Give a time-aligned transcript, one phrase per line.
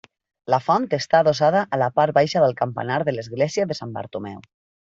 [0.53, 4.45] La font està adossada a la part baixa del campanar de l'església de Sant Bartomeu.